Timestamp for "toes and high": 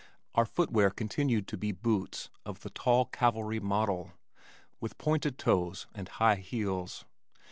5.37-6.37